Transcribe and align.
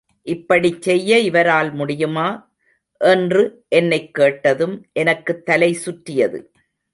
இப்படிச் 0.27 0.81
செய்ய 0.81 1.19
இவரால் 1.19 1.73
முடியுமா? 1.73 2.25
—என்று 3.01 3.65
என்னைக் 3.69 4.13
கேட்டதும், 4.13 4.85
எனக்குத் 4.93 5.45
தலை 5.45 5.73
சுற்றியது. 5.73 6.51